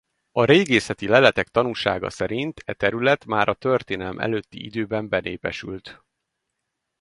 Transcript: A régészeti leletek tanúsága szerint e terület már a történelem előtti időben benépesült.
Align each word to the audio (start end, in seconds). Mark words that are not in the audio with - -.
A 0.31 0.43
régészeti 0.45 1.07
leletek 1.07 1.47
tanúsága 1.47 2.09
szerint 2.09 2.61
e 2.65 2.73
terület 2.73 3.25
már 3.25 3.49
a 3.49 3.53
történelem 3.53 4.19
előtti 4.19 4.63
időben 4.65 5.09
benépesült. 5.09 6.03